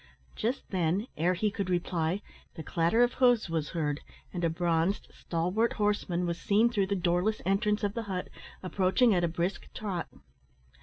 Just 0.35 0.67
then, 0.71 1.05
ere 1.15 1.35
he 1.35 1.51
could 1.51 1.69
reply, 1.69 2.23
the 2.55 2.63
clatter 2.63 3.03
of 3.03 3.13
hoofs 3.13 3.51
was 3.51 3.69
heard, 3.77 3.99
and 4.33 4.43
a 4.43 4.49
bronzed, 4.49 5.07
stalwart 5.13 5.73
horseman 5.73 6.25
was 6.25 6.41
seen 6.41 6.71
through 6.71 6.87
the 6.87 6.95
doorless 6.95 7.39
entrance 7.45 7.83
of 7.83 7.93
the 7.93 8.01
hut, 8.09 8.29
approaching 8.63 9.13
at 9.13 9.23
a 9.23 9.27
brisk 9.27 9.71
trot. 9.75 10.07